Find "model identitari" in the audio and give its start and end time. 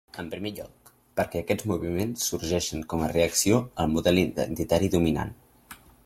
3.97-4.89